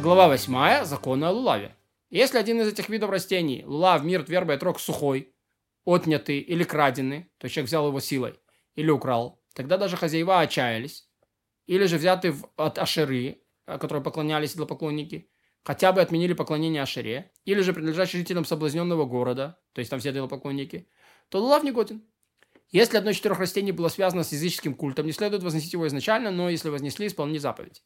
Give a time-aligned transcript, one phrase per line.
[0.00, 1.76] глава 8, законы о лулаве.
[2.08, 5.34] Если один из этих видов растений, лулав, мирт, верба и трог сухой,
[5.84, 8.40] отнятый или краденый, то человек взял его силой
[8.76, 11.08] или украл, тогда даже хозяева отчаялись,
[11.66, 15.30] или же взятый от Ашеры, э, которые поклонялись идолопоклонники,
[15.62, 20.10] хотя бы отменили поклонение Ашере, или же принадлежащий жителям соблазненного города, то есть там все
[20.10, 20.88] идолопоклонники,
[21.28, 22.02] то лулав не годен.
[22.72, 26.30] Если одно из четырех растений было связано с языческим культом, не следует возносить его изначально,
[26.30, 27.82] но если вознесли, исполнить заповедь.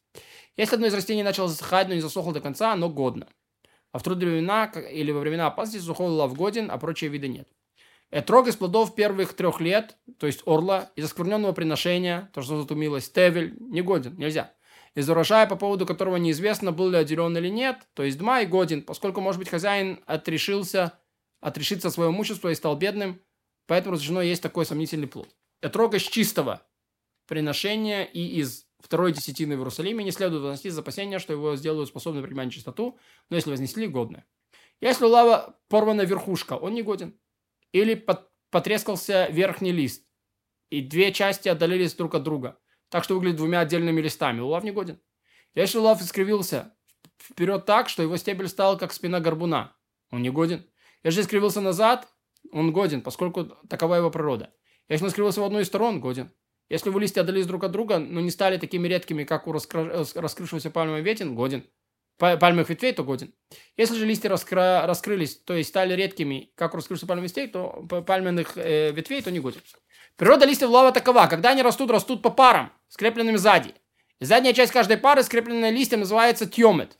[0.57, 3.27] Если одно из растений начало засыхать, но не засохло до конца, оно годно.
[3.91, 7.47] А в трудные времена или во времена опасности сухой лав годен, а прочие виды нет.
[8.11, 13.09] Этрог из плодов первых трех лет, то есть орла, из оскверненного приношения, то, что затумилось,
[13.09, 14.53] тевель, не годен, нельзя.
[14.93, 18.83] Из урожая, по поводу которого неизвестно, был ли отделен или нет, то есть дмай годен,
[18.83, 20.93] поскольку, может быть, хозяин отрешился,
[21.41, 23.19] отрешиться от своего имущества и стал бедным,
[23.67, 25.29] Поэтому разрешено есть такой сомнительный плод.
[25.61, 26.61] Отрог из чистого
[27.27, 31.89] приношения и из второй десятины в Иерусалиме не следует выносить из опасения, что его сделают
[31.89, 32.99] способным принимать чистоту,
[33.29, 34.25] но если вознесли, годно.
[34.81, 37.17] Если у лава порвана верхушка, он не годен.
[37.71, 40.05] Или под, потрескался верхний лист,
[40.69, 44.71] и две части отдалились друг от друга, так что выглядит двумя отдельными листами, улав не
[44.71, 44.99] годен.
[45.55, 46.75] Если улав искривился
[47.17, 49.75] вперед так, что его стебель стал как спина горбуна,
[50.11, 50.69] он не годен.
[51.03, 52.07] Если искривился назад,
[52.51, 54.53] он годен, поскольку такова его природа.
[54.89, 56.31] Если он скрылся в одну из сторон, годен.
[56.69, 60.05] Если его листья отдались друг от друга, но не стали такими редкими, как у раскра...
[60.15, 61.63] раскрывшегося пальмового ветен, годен.
[62.17, 63.33] Пальмовых ветвей, то годен.
[63.77, 64.85] Если же листья раскра...
[64.87, 69.31] раскрылись, то есть стали редкими, как у раскрывшихся пальмовых ветвей, то пальмовых э, ветвей, то
[69.31, 69.61] не годен.
[70.15, 71.27] Природа листьев лава такова.
[71.27, 73.75] Когда они растут, растут по парам, скрепленным сзади.
[74.21, 76.97] Задняя часть каждой пары, скрепленная листьем, называется тьомет.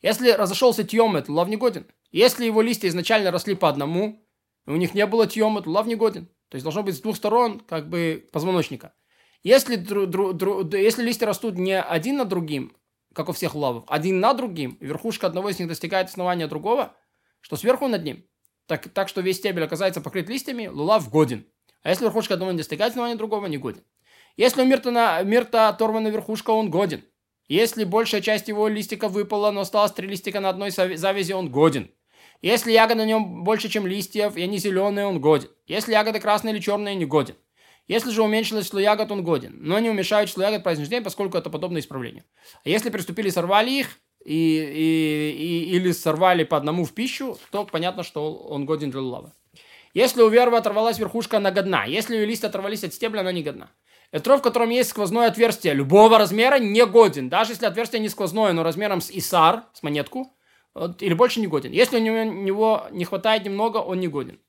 [0.00, 1.86] Если разошелся тьомет, лав не годен.
[2.12, 4.26] Если его листья изначально росли по одному,
[4.66, 6.26] и у них не было тьема, то лав не годен.
[6.48, 8.94] То есть должно быть с двух сторон как бы позвоночника.
[9.42, 12.76] Если, дру, дру, дру, если листья растут не один над другим,
[13.14, 16.94] как у всех лавов, один над другим, верхушка одного из них достигает основания другого,
[17.40, 18.24] что сверху над ним,
[18.66, 21.46] так, так что весь стебель оказается покрыт листьями, лулав годен.
[21.82, 23.84] А если верхушка одного не достигает основания другого, не годен.
[24.36, 27.04] Если у мирта, на, мирта оторвана верхушка, он годен.
[27.48, 31.90] Если большая часть его листиков выпала, но осталось три листика на одной завязи, он годен.
[32.42, 35.50] Если ягода на нем больше, чем листьев, и они зеленые, он годен.
[35.66, 37.36] Если ягода красная или черная, не годен.
[37.88, 39.56] Если же уменьшилось число ягод, он годен.
[39.60, 42.24] Но не уменьшают число ягод праздничный день, поскольку это подобное исправлению.
[42.64, 47.64] А если приступили, сорвали их, и, и, и, или сорвали по одному в пищу, то
[47.64, 49.32] понятно, что он годен для лулава.
[49.94, 51.84] Если у вервы оторвалась верхушка, она годна.
[51.84, 53.70] Если ее листья оторвались от стебля, она не годна.
[54.10, 57.28] Этров, в котором есть сквозное отверстие любого размера, не годен.
[57.28, 60.35] Даже если отверстие не сквозное, но размером с исар, с монетку,
[60.98, 61.72] или больше не годен.
[61.72, 64.40] Если у него, него не хватает немного, он не годен.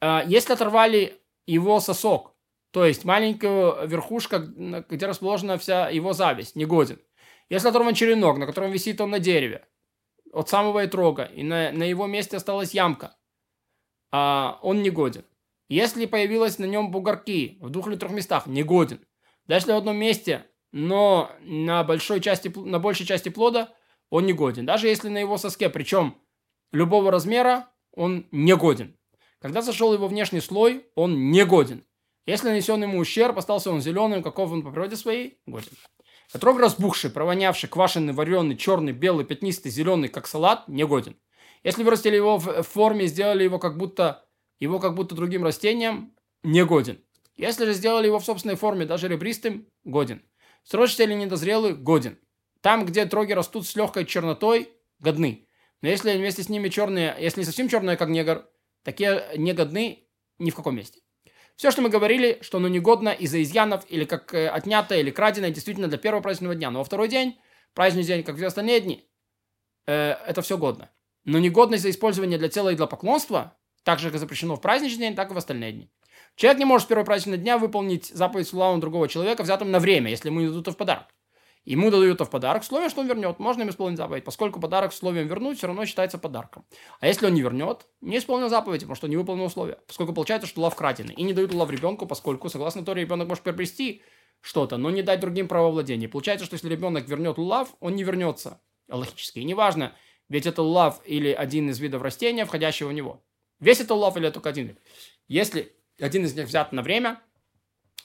[0.00, 2.34] А, если оторвали его сосок,
[2.70, 7.00] то есть маленькая верхушка, где расположена вся его зависть, не годен.
[7.48, 9.66] Если оторван черенок, на котором висит он на дереве,
[10.32, 13.16] от самого итрога, и на, на его месте осталась ямка,
[14.10, 15.24] а, он не годен.
[15.68, 19.00] Если появилось на нем бугорки в двух или трех местах, не годен.
[19.46, 23.74] Даже если в одном месте, но на большой части, на большей части плода
[24.10, 24.66] он не годен.
[24.66, 26.16] Даже если на его соске, причем
[26.72, 28.96] любого размера, он не годен.
[29.40, 31.84] Когда сошел его внешний слой, он не годен.
[32.26, 35.72] Если нанесен ему ущерб, остался он зеленым, каков он по природе своей, годен.
[36.32, 41.16] Отрог разбухший, провонявший, квашеный, вареный, черный, белый, пятнистый, зеленый, как салат, не годен.
[41.64, 44.26] Если вырастили его в форме, сделали его как будто,
[44.60, 46.98] его как будто другим растением, не годен.
[47.36, 50.22] Если же сделали его в собственной форме, даже ребристым, годен.
[50.64, 52.18] Срочный или недозрелый, годен.
[52.60, 55.46] Там, где троги растут с легкой чернотой, годны.
[55.80, 58.48] Но если вместе с ними черные, если совсем черные, как негр,
[58.82, 59.52] такие не
[60.38, 61.00] ни в каком месте.
[61.56, 65.50] Все, что мы говорили, что оно негодно из-за изъянов, или как э, отнято, или крадено,
[65.50, 66.70] действительно для первого праздничного дня.
[66.70, 67.36] Но во второй день,
[67.74, 69.10] праздничный день, как все остальные дни,
[69.86, 70.90] э, это все годно.
[71.24, 75.08] Но негодность за использование для тела и для поклонства, так же, как запрещено в праздничный
[75.08, 75.90] день, так и в остальные дни.
[76.36, 80.10] Человек не может с первого праздничного дня выполнить заповедь славу другого человека, взятым на время,
[80.10, 81.06] если ему не дадут в подарок.
[81.68, 83.38] Ему дадут это в подарок, условие, что он вернет.
[83.38, 86.64] Можно им исполнить заповедь, поскольку подарок с условием вернуть все равно считается подарком.
[86.98, 89.78] А если он не вернет, не исполнил заповедь, потому что не выполнил условия.
[89.86, 91.12] Поскольку получается, что лав краденый.
[91.12, 94.00] И не дают лав ребенку, поскольку, согласно Торе, ребенок может приобрести
[94.40, 96.08] что-то, но не дать другим право владения.
[96.08, 98.62] Получается, что если ребенок вернет лав, он не вернется.
[98.88, 99.40] Логически.
[99.40, 99.94] И неважно,
[100.30, 103.22] ведь это лав или один из видов растения, входящего в него.
[103.60, 104.78] Весь это лав или только один.
[105.26, 107.20] Если один из них взят на время,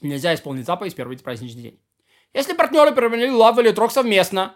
[0.01, 1.82] нельзя исполнить заповедь в первый праздничный день.
[2.33, 4.55] Если партнеры приобрели лав или трог совместно,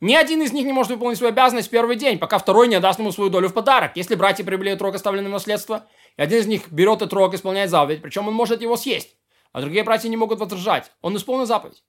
[0.00, 2.76] ни один из них не может выполнить свою обязанность в первый день, пока второй не
[2.76, 3.92] отдаст ему свою долю в подарок.
[3.96, 5.86] Если братья приобрели трог, оставленный в наследство,
[6.16, 9.16] и один из них берет и трог, исполняет заповедь, причем он может его съесть,
[9.52, 11.84] а другие братья не могут возражать, он исполнил заповедь.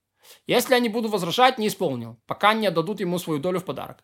[0.46, 4.04] Если они будут возражать, не исполнил, пока не отдадут ему свою долю в подарок.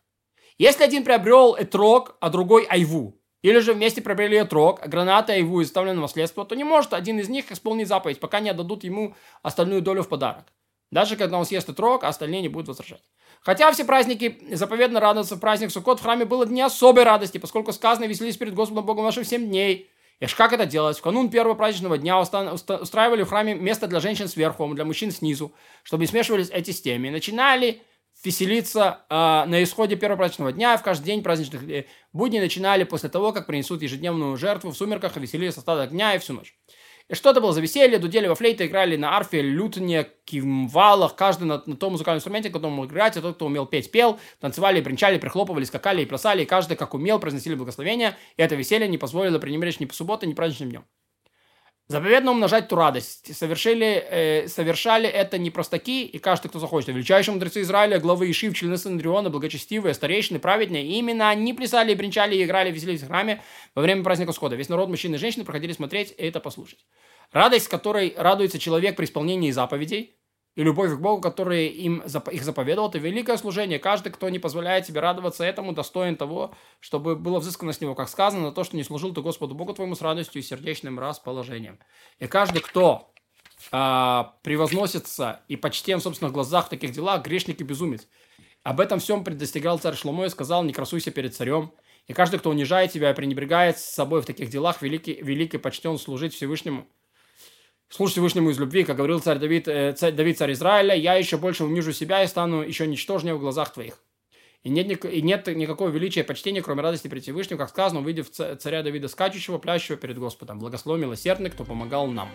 [0.58, 5.62] Если один приобрел этрог, а другой айву, или же вместе приобрели этрог, а граната айву
[5.62, 9.16] и заставлено наследство, то не может один из них исполнить заповедь, пока не отдадут ему
[9.44, 10.46] остальную долю в подарок.
[10.92, 13.04] Даже когда он съест этрог, а остальные не будут возражать.
[13.42, 17.74] Хотя все праздники заповедно радоваться в праздник Суккот в храме было не особой радости, поскольку
[17.74, 19.90] сказано веселись перед Господом Богом нашим семь дней.
[20.20, 20.98] И как это делалось?
[20.98, 25.54] В канун первого праздничного дня устраивали в храме место для женщин сверху, для мужчин снизу,
[25.84, 27.10] чтобы не смешивались эти с теми.
[27.10, 27.82] Начинали
[28.24, 33.10] веселиться э, на исходе первого праздничного дня, в каждый день праздничных э, будней начинали после
[33.10, 36.56] того, как принесут ежедневную жертву в сумерках и веселились остаток дня и всю ночь.
[37.10, 38.00] И что это было за веселье?
[38.00, 42.74] Дудели во флейте, играли на арфе, лютне, кимвалах, каждый на, на том музыкальном инструменте, котором
[42.74, 46.46] мог играть, а тот, кто умел петь, пел, танцевали, бренчали, прихлопывали, скакали и плясали, и
[46.46, 50.34] каждый, как умел, произносили благословения, и это веселье не позволило пренебречь ни по субботе, ни
[50.34, 50.86] праздничным днем.
[51.90, 53.34] Заповедно умножать ту радость.
[53.34, 56.90] Совершили, э, совершали это не простаки, и каждый, кто захочет.
[56.90, 62.44] Величайшие мудрецы Израиля, главы Ишив, члены Сандриона, благочестивые, старейшины, праведные, именно они плясали, бренчали, и
[62.44, 63.42] играли, веселились в храме
[63.74, 64.58] во время праздника Схода.
[64.58, 66.80] Весь народ, мужчины и женщины, проходили смотреть и это послушать.
[67.32, 70.17] Радость, которой радуется человек при исполнении заповедей,
[70.58, 72.02] и любовь к Богу, который им,
[72.32, 73.78] их заповедовал, это великое служение.
[73.78, 78.10] Каждый, кто не позволяет себе радоваться этому, достоин того, чтобы было взыскано с него, как
[78.10, 81.78] сказано, то, что не служил ты Господу Богу твоему с радостью и сердечным расположением.
[82.18, 83.14] И каждый, кто
[83.72, 88.08] а, превозносится и почтен в собственных глазах в таких делах, грешник и безумец.
[88.64, 91.72] Об этом всем предостигал царь Шломо и сказал, не красуйся перед царем.
[92.08, 96.00] И каждый, кто унижает тебя и пренебрегает с собой в таких делах, великий, великий почтен
[96.00, 96.88] служить Всевышнему
[97.90, 101.38] Слушай Всевышнему из любви, как говорил царь Давид, э, царь, Давид, царь Израиля, я еще
[101.38, 104.00] больше унижу себя и стану еще ничтожнее в глазах твоих.
[104.64, 108.30] И нет, и нет никакого величия и почтения, кроме радости перед Всевышним, как сказано, увидев
[108.30, 110.60] царя Давида скачущего, плящего перед Господом.
[110.60, 112.30] Благословен милосердный, кто помогал нам.